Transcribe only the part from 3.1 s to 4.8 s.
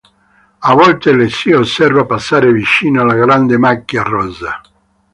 Grande Macchia Rossa.